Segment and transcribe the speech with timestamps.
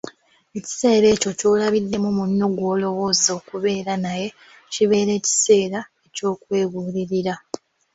[0.57, 4.27] Ekiseera ekyo ky'olabiddemu munno gw'olowooza okubeera naye
[4.73, 7.33] kibeere ekiseera eky'okwebuulirira.